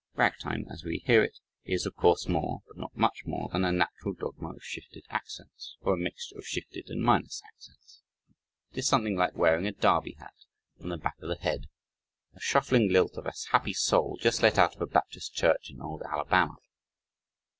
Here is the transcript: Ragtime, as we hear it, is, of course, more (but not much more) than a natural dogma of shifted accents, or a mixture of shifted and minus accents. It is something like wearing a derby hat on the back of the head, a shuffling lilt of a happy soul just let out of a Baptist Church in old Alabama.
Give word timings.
Ragtime, 0.15 0.65
as 0.71 0.83
we 0.83 1.03
hear 1.05 1.23
it, 1.23 1.37
is, 1.63 1.85
of 1.85 1.95
course, 1.95 2.27
more 2.27 2.63
(but 2.67 2.75
not 2.75 2.97
much 2.97 3.23
more) 3.23 3.49
than 3.53 3.63
a 3.63 3.71
natural 3.71 4.15
dogma 4.15 4.49
of 4.49 4.63
shifted 4.63 5.05
accents, 5.09 5.77
or 5.81 5.93
a 5.93 5.97
mixture 5.97 6.39
of 6.39 6.43
shifted 6.47 6.85
and 6.89 7.03
minus 7.03 7.39
accents. 7.45 8.01
It 8.71 8.79
is 8.79 8.87
something 8.87 9.15
like 9.15 9.35
wearing 9.35 9.67
a 9.67 9.71
derby 9.71 10.13
hat 10.17 10.33
on 10.81 10.89
the 10.89 10.97
back 10.97 11.19
of 11.21 11.29
the 11.29 11.35
head, 11.37 11.67
a 12.33 12.39
shuffling 12.39 12.89
lilt 12.91 13.13
of 13.13 13.27
a 13.27 13.33
happy 13.51 13.73
soul 13.73 14.17
just 14.19 14.41
let 14.41 14.57
out 14.57 14.75
of 14.75 14.81
a 14.81 14.87
Baptist 14.87 15.35
Church 15.35 15.69
in 15.69 15.79
old 15.83 16.01
Alabama. 16.01 16.55